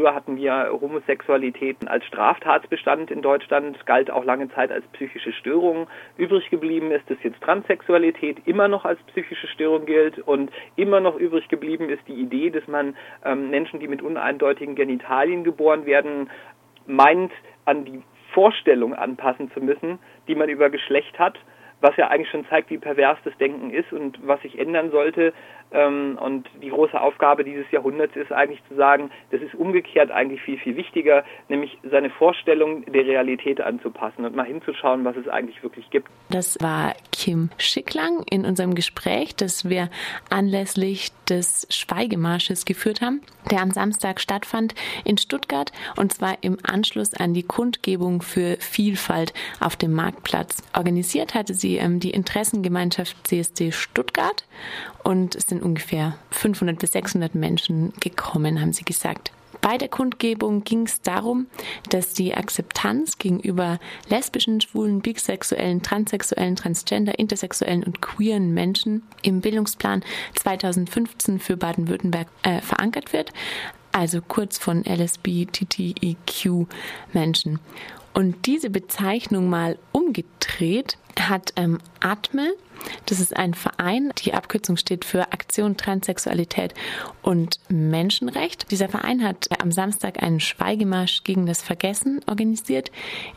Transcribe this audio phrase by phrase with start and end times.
[0.00, 5.88] Früher hatten wir Homosexualität als Straftatsbestand in Deutschland, galt auch lange Zeit als psychische Störung.
[6.16, 11.16] Übrig geblieben ist, dass jetzt Transsexualität immer noch als psychische Störung gilt und immer noch
[11.16, 16.30] übrig geblieben ist die Idee, dass man ähm, Menschen, die mit uneindeutigen Genitalien geboren werden,
[16.86, 17.32] meint,
[17.66, 19.98] an die Vorstellung anpassen zu müssen,
[20.28, 21.38] die man über Geschlecht hat
[21.80, 25.32] was ja eigentlich schon zeigt, wie pervers das Denken ist und was sich ändern sollte.
[25.72, 30.42] Ähm, und die große Aufgabe dieses Jahrhunderts ist eigentlich zu sagen, das ist umgekehrt eigentlich
[30.42, 35.62] viel, viel wichtiger, nämlich seine Vorstellung der Realität anzupassen und mal hinzuschauen, was es eigentlich
[35.62, 36.08] wirklich gibt.
[36.30, 39.90] Das war Kim Schicklang in unserem Gespräch, das wir
[40.30, 43.20] anlässlich des Schweigemarsches geführt haben,
[43.50, 44.74] der am Samstag stattfand
[45.04, 50.62] in Stuttgart und zwar im Anschluss an die Kundgebung für Vielfalt auf dem Marktplatz.
[50.74, 54.46] Organisiert hatte sie ähm, die Interessengemeinschaft CSD Stuttgart
[55.04, 59.30] und es sind ungefähr 500 bis 600 Menschen gekommen, haben sie gesagt.
[59.60, 61.46] Bei der Kundgebung ging es darum,
[61.90, 70.02] dass die Akzeptanz gegenüber lesbischen, schwulen, bisexuellen, transsexuellen, transgender, intersexuellen und queeren Menschen im Bildungsplan
[70.36, 73.32] 2015 für Baden-Württemberg äh, verankert wird,
[73.92, 76.66] also kurz von LSBTTIQ
[77.12, 77.58] Menschen.
[78.12, 82.52] Und diese Bezeichnung mal umgedreht hat ähm, Atme,
[83.06, 86.74] das ist ein Verein, die Abkürzung steht für Aktion Transsexualität
[87.22, 88.70] und Menschenrecht.
[88.70, 92.90] Dieser Verein hat am Samstag einen Schweigemarsch gegen das Vergessen organisiert,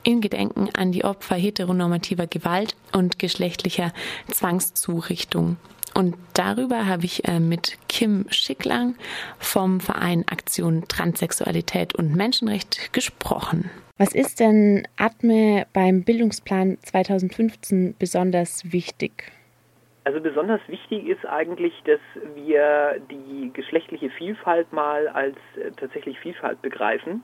[0.04, 3.94] in Gedenken an die Opfer heteronormativer Gewalt und geschlechtlicher
[4.30, 5.58] Zwangszurichtung.
[5.94, 8.96] Und darüber habe ich äh, mit Kim Schicklang
[9.38, 13.70] vom Verein Aktion Transsexualität und Menschenrecht gesprochen.
[14.00, 19.32] Was ist denn Atme beim Bildungsplan 2015 besonders wichtig?
[20.04, 22.00] Also besonders wichtig ist eigentlich, dass
[22.34, 27.24] wir die geschlechtliche Vielfalt mal als äh, tatsächlich Vielfalt begreifen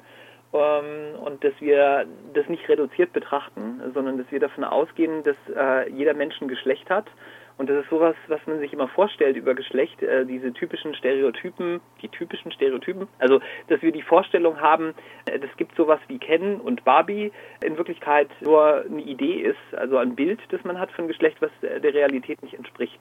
[0.54, 5.90] ähm, und dass wir das nicht reduziert betrachten, sondern dass wir davon ausgehen, dass äh,
[5.92, 7.08] jeder Mensch ein Geschlecht hat
[7.60, 11.82] und das ist sowas, was man sich immer vorstellt über Geschlecht, äh, diese typischen Stereotypen,
[12.02, 13.10] die typischen Stereotypen.
[13.20, 14.94] Also, dass wir die Vorstellung haben,
[15.26, 19.98] es äh, gibt sowas wie Ken und Barbie, in Wirklichkeit nur eine Idee ist, also
[19.98, 23.00] ein Bild, das man hat von Geschlecht, was äh, der Realität nicht entspricht.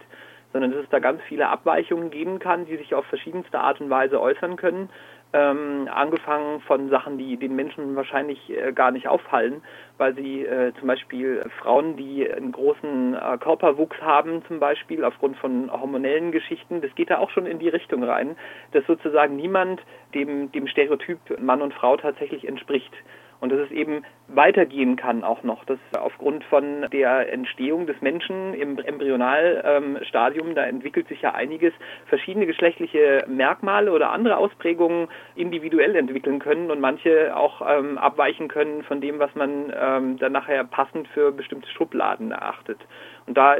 [0.52, 3.90] Sondern dass es da ganz viele Abweichungen geben kann, die sich auf verschiedenste Art und
[3.90, 4.88] Weise äußern können
[5.32, 9.62] ähm, angefangen von Sachen, die den Menschen wahrscheinlich äh, gar nicht auffallen,
[9.98, 15.36] weil sie äh, zum Beispiel Frauen, die einen großen äh, Körperwuchs haben, zum Beispiel aufgrund
[15.36, 18.36] von hormonellen Geschichten, das geht da auch schon in die Richtung rein,
[18.72, 19.82] dass sozusagen niemand
[20.14, 22.92] dem, dem Stereotyp Mann und Frau tatsächlich entspricht.
[23.40, 28.54] Und dass es eben weitergehen kann auch noch, dass aufgrund von der Entstehung des Menschen
[28.54, 31.72] im Embryonalstadium, da entwickelt sich ja einiges,
[32.06, 38.82] verschiedene geschlechtliche Merkmale oder andere Ausprägungen individuell entwickeln können und manche auch ähm, abweichen können
[38.82, 42.78] von dem, was man ähm, dann nachher passend für bestimmte Schubladen erachtet.
[43.26, 43.56] Und da,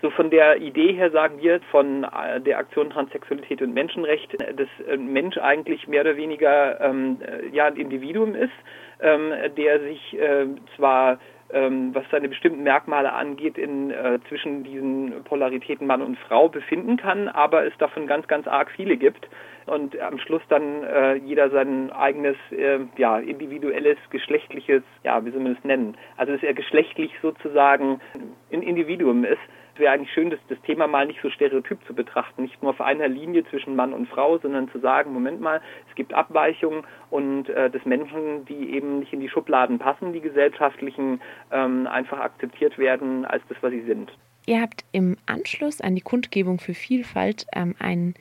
[0.00, 4.68] so von der Idee her sagen wir von äh, der Aktion Transsexualität und Menschenrecht, dass
[4.90, 7.18] ein Mensch eigentlich mehr oder weniger ähm,
[7.52, 8.50] ja ein Individuum ist,
[9.02, 10.46] ähm, der sich äh,
[10.76, 11.18] zwar
[11.52, 16.96] ähm, was seine bestimmten Merkmale angeht, in äh, zwischen diesen Polaritäten Mann und Frau befinden
[16.96, 19.28] kann, aber es davon ganz, ganz arg viele gibt
[19.66, 25.40] und am Schluss dann äh, jeder sein eigenes, äh, ja, individuelles, geschlechtliches, ja, wie soll
[25.40, 25.96] man es nennen?
[26.16, 28.00] Also dass er geschlechtlich sozusagen
[28.52, 29.40] ein Individuum ist
[29.74, 32.70] es wäre eigentlich schön, das, das Thema mal nicht so stereotyp zu betrachten, nicht nur
[32.70, 36.84] auf einer Linie zwischen Mann und Frau, sondern zu sagen, Moment mal, es gibt Abweichungen
[37.10, 42.20] und äh, dass Menschen, die eben nicht in die Schubladen passen, die gesellschaftlichen, ähm, einfach
[42.20, 44.12] akzeptiert werden als das, was sie sind.
[44.46, 48.14] Ihr habt im Anschluss an die Kundgebung für Vielfalt ähm, einen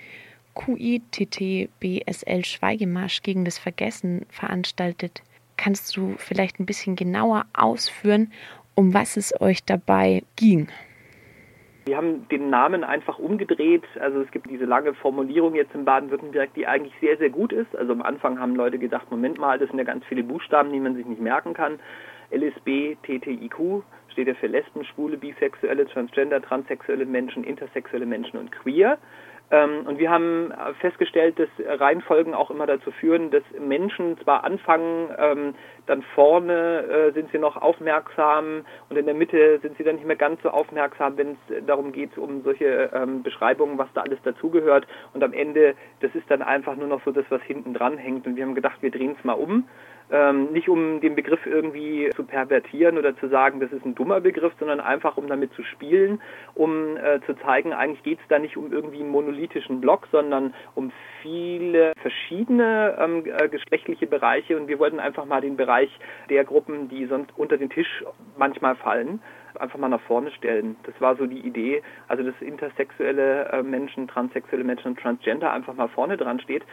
[0.53, 5.23] QITT-BSL Schweigemarsch gegen das Vergessen veranstaltet.
[5.57, 8.31] Kannst du vielleicht ein bisschen genauer ausführen,
[8.75, 10.67] um was es euch dabei ging?
[11.85, 13.83] Wir haben den Namen einfach umgedreht.
[13.99, 17.75] Also es gibt diese lange Formulierung jetzt in Baden-Württemberg, die eigentlich sehr, sehr gut ist.
[17.75, 20.79] Also am Anfang haben Leute gedacht, Moment mal, das sind ja ganz viele Buchstaben, die
[20.79, 21.79] man sich nicht merken kann.
[22.31, 28.97] LSB, TTIQ steht ja für Lesben, Schwule, Bisexuelle, Transgender, Transsexuelle Menschen, Intersexuelle Menschen und Queer.
[29.51, 31.49] Ähm, und wir haben festgestellt, dass
[31.79, 35.55] Reihenfolgen auch immer dazu führen, dass Menschen zwar anfangen, ähm,
[35.87, 40.07] dann vorne äh, sind sie noch aufmerksam und in der Mitte sind sie dann nicht
[40.07, 44.21] mehr ganz so aufmerksam, wenn es darum geht, um solche ähm, Beschreibungen, was da alles
[44.23, 44.87] dazugehört.
[45.13, 48.25] Und am Ende, das ist dann einfach nur noch so das, was hinten dran hängt.
[48.25, 49.67] Und wir haben gedacht, wir drehen es mal um
[50.11, 54.19] Ähm, nicht um den Begriff irgendwie zu pervertieren oder zu sagen, das ist ein dummer
[54.19, 56.21] Begriff, sondern einfach um damit zu spielen,
[56.53, 60.53] um äh, zu zeigen, eigentlich geht es da nicht um irgendwie einen monolithischen Block, sondern
[60.75, 60.91] um
[61.21, 65.89] viele verschiedene ähm, äh, geschlechtliche Bereiche und wir wollten einfach mal den Bereich
[66.29, 68.03] der Gruppen, die sonst unter den Tisch
[68.37, 69.21] manchmal fallen,
[69.59, 70.75] einfach mal nach vorne stellen.
[70.83, 75.73] Das war so die Idee, also dass intersexuelle äh, Menschen, transsexuelle Menschen und Transgender einfach
[75.73, 76.63] mal vorne dran steht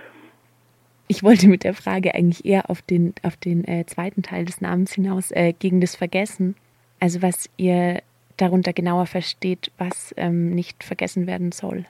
[1.08, 4.60] ich wollte mit der Frage eigentlich eher auf den, auf den äh, zweiten Teil des
[4.60, 6.54] Namens hinaus, äh, gegen das Vergessen.
[7.00, 8.02] Also was ihr
[8.36, 11.84] darunter genauer versteht, was ähm, nicht vergessen werden soll.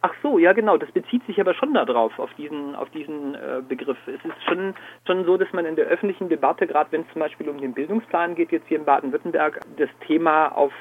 [0.00, 3.60] Ach so, ja genau, das bezieht sich aber schon darauf, auf diesen, auf diesen äh,
[3.68, 3.98] Begriff.
[4.06, 4.74] Es ist schon,
[5.06, 7.74] schon so, dass man in der öffentlichen Debatte, gerade wenn es zum Beispiel um den
[7.74, 10.72] Bildungsplan geht, jetzt hier in Baden-Württemberg, das Thema auf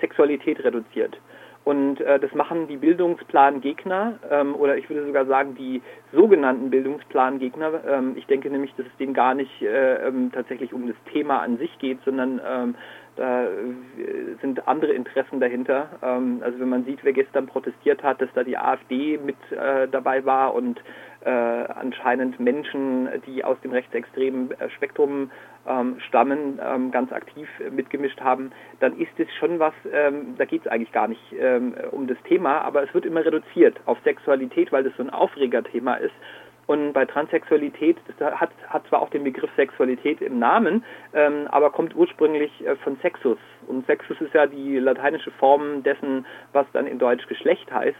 [0.00, 1.16] Sexualität reduziert.
[1.66, 5.82] Und äh, das machen die Bildungsplangegner ähm, oder ich würde sogar sagen die
[6.12, 7.80] sogenannten Bildungsplangegner.
[7.88, 11.40] Ähm, ich denke nämlich, dass es denen gar nicht äh, ähm, tatsächlich um das Thema
[11.40, 12.76] an sich geht, sondern ähm,
[13.16, 13.48] da äh,
[14.40, 15.88] sind andere Interessen dahinter.
[16.04, 19.88] Ähm, also wenn man sieht, wer gestern protestiert hat, dass da die AfD mit äh,
[19.88, 20.80] dabei war und
[21.24, 25.32] äh, anscheinend Menschen, die aus dem rechtsextremen äh, Spektrum
[25.66, 30.62] ähm, stammen, ähm, ganz aktiv mitgemischt haben, dann ist es schon was, ähm, da geht
[30.64, 34.72] es eigentlich gar nicht ähm, um das Thema, aber es wird immer reduziert auf Sexualität,
[34.72, 36.14] weil das so ein Aufregerthema ist.
[36.66, 40.84] Und bei Transsexualität, hat, hat zwar auch den Begriff Sexualität im Namen,
[41.14, 43.38] ähm, aber kommt ursprünglich äh, von Sexus.
[43.68, 47.96] Und Sexus ist ja die lateinische Form dessen, was dann in Deutsch Geschlecht heißt.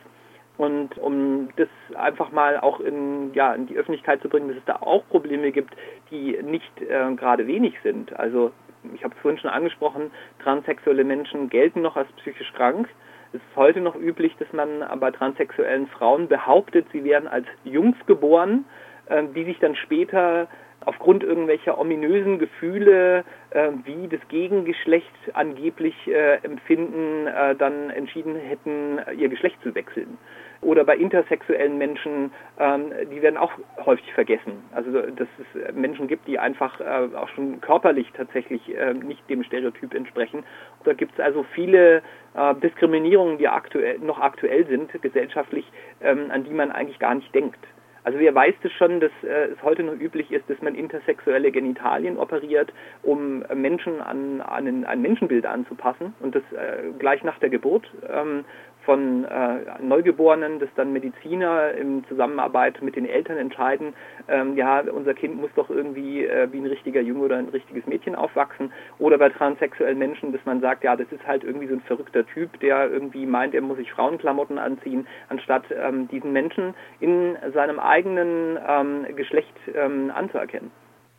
[0.56, 4.64] Und um das einfach mal auch in, ja, in die Öffentlichkeit zu bringen, dass es
[4.64, 5.74] da auch Probleme gibt,
[6.10, 8.18] die nicht äh, gerade wenig sind.
[8.18, 8.52] Also
[8.94, 10.10] ich habe es vorhin schon angesprochen,
[10.42, 12.88] transsexuelle Menschen gelten noch als psychisch krank.
[13.32, 17.96] Es ist heute noch üblich, dass man bei transsexuellen Frauen behauptet, sie werden als Jungs
[18.06, 18.64] geboren,
[19.06, 20.48] äh, die sich dann später
[20.84, 29.00] aufgrund irgendwelcher ominösen Gefühle, äh, wie das Gegengeschlecht angeblich äh, empfinden, äh, dann entschieden hätten,
[29.18, 30.18] ihr Geschlecht zu wechseln.
[30.62, 33.52] Oder bei intersexuellen Menschen, ähm, die werden auch
[33.84, 34.62] häufig vergessen.
[34.72, 39.42] Also dass es Menschen gibt, die einfach äh, auch schon körperlich tatsächlich äh, nicht dem
[39.44, 40.44] Stereotyp entsprechen.
[40.84, 42.02] Da gibt es also viele
[42.34, 45.70] äh, Diskriminierungen, die aktuell, noch aktuell sind gesellschaftlich,
[46.00, 47.58] ähm, an die man eigentlich gar nicht denkt.
[48.06, 51.50] Also wer weiß es schon, dass äh, es heute noch üblich ist, dass man intersexuelle
[51.50, 52.72] Genitalien operiert,
[53.02, 57.90] um Menschen an, an ein Menschenbild anzupassen und das äh, gleich nach der Geburt.
[58.08, 58.44] Ähm,
[58.86, 63.92] von äh, Neugeborenen, dass dann Mediziner in Zusammenarbeit mit den Eltern entscheiden,
[64.28, 67.86] ähm, ja, unser Kind muss doch irgendwie äh, wie ein richtiger Junge oder ein richtiges
[67.86, 68.72] Mädchen aufwachsen.
[68.98, 72.24] Oder bei transsexuellen Menschen, dass man sagt, ja, das ist halt irgendwie so ein verrückter
[72.26, 77.78] Typ, der irgendwie meint, er muss sich Frauenklamotten anziehen, anstatt ähm, diesen Menschen in seinem
[77.78, 80.70] eigenen ähm, Geschlecht ähm, anzuerkennen.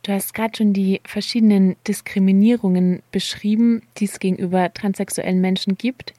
[0.02, 6.14] Du hast gerade schon die verschiedenen Diskriminierungen beschrieben, die es gegenüber transsexuellen Menschen gibt.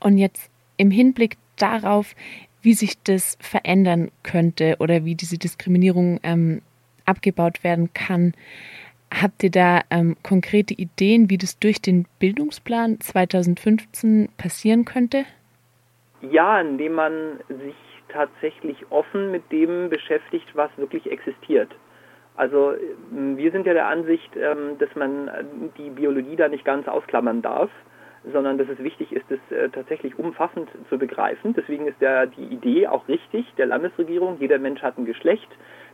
[0.00, 2.14] Und jetzt im Hinblick darauf,
[2.62, 6.62] wie sich das verändern könnte oder wie diese Diskriminierung ähm,
[7.04, 8.32] abgebaut werden kann.
[9.12, 15.24] Habt ihr da ähm, konkrete Ideen, wie das durch den Bildungsplan 2015 passieren könnte?
[16.22, 17.74] Ja, indem man sich
[18.08, 21.70] tatsächlich offen mit dem beschäftigt, was wirklich existiert.
[22.36, 22.74] Also
[23.10, 25.30] wir sind ja der Ansicht, ähm, dass man
[25.78, 27.70] die Biologie da nicht ganz ausklammern darf
[28.32, 31.54] sondern dass es wichtig ist, das äh, tatsächlich umfassend zu begreifen.
[31.54, 34.38] Deswegen ist ja die Idee auch richtig der Landesregierung.
[34.40, 35.48] Jeder Mensch hat ein Geschlecht.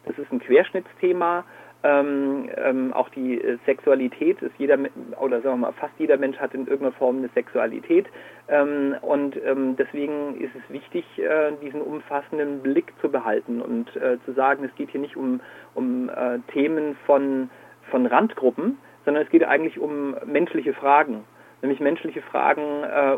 [0.06, 1.44] Das ist ein Querschnittsthema.
[1.82, 4.78] Ähm, ähm, auch die äh, Sexualität ist jeder
[5.18, 8.06] oder sagen wir mal fast jeder Mensch hat in irgendeiner Form eine Sexualität
[8.48, 14.18] ähm, und ähm, deswegen ist es wichtig äh, diesen umfassenden Blick zu behalten und äh,
[14.26, 15.40] zu sagen es geht hier nicht um
[15.72, 17.48] um äh, Themen von
[17.90, 18.76] von Randgruppen
[19.06, 21.24] sondern es geht eigentlich um menschliche Fragen
[21.62, 23.16] nämlich menschliche Fragen, äh,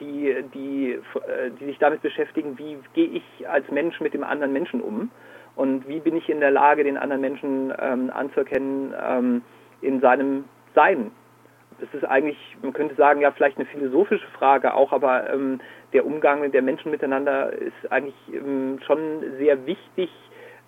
[0.00, 4.52] die, die, äh, die sich damit beschäftigen, wie gehe ich als Mensch mit dem anderen
[4.52, 5.10] Menschen um
[5.56, 9.42] und wie bin ich in der Lage, den anderen Menschen ähm, anzuerkennen ähm,
[9.80, 10.44] in seinem
[10.74, 11.10] Sein.
[11.80, 15.60] Das ist eigentlich, man könnte sagen, ja, vielleicht eine philosophische Frage auch, aber ähm,
[15.92, 18.98] der Umgang der Menschen miteinander ist eigentlich ähm, schon
[19.38, 20.10] sehr wichtig,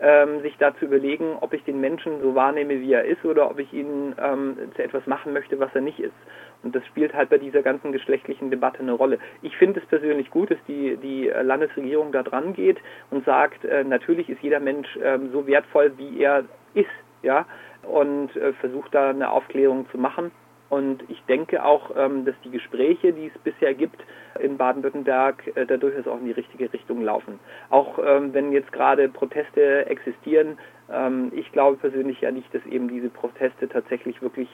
[0.00, 3.50] ähm, sich da zu überlegen, ob ich den Menschen so wahrnehme, wie er ist, oder
[3.50, 6.14] ob ich ihn ähm, zu etwas machen möchte, was er nicht ist.
[6.62, 9.18] Und das spielt halt bei dieser ganzen geschlechtlichen Debatte eine Rolle.
[9.42, 12.78] Ich finde es persönlich gut, dass die, die Landesregierung da dran geht
[13.10, 16.86] und sagt, äh, natürlich ist jeder Mensch äh, so wertvoll, wie er ist,
[17.22, 17.46] ja,
[17.82, 20.30] und äh, versucht da eine Aufklärung zu machen.
[20.70, 24.02] Und ich denke auch, ähm, dass die Gespräche, die es bisher gibt
[24.40, 27.38] in Baden-Württemberg, äh, da durchaus auch in die richtige Richtung laufen.
[27.70, 30.58] Auch ähm, wenn jetzt gerade Proteste existieren,
[30.90, 34.48] ähm, ich glaube persönlich ja nicht, dass eben diese Proteste tatsächlich wirklich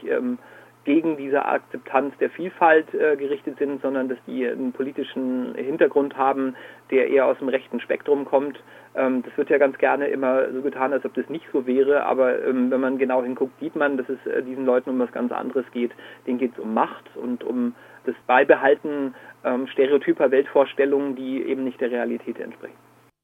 [0.85, 6.57] gegen diese Akzeptanz der Vielfalt äh, gerichtet sind, sondern dass die einen politischen Hintergrund haben,
[6.91, 8.59] der eher aus dem rechten Spektrum kommt.
[8.95, 12.05] Ähm, das wird ja ganz gerne immer so getan, als ob das nicht so wäre,
[12.05, 15.13] aber ähm, wenn man genau hinguckt, sieht man, dass es äh, diesen Leuten um was
[15.13, 15.93] ganz anderes geht.
[16.27, 17.75] Denen geht es um Macht und um
[18.07, 22.90] das Beibehalten ähm, stereotyper Weltvorstellungen, die eben nicht der Realität entsprechen.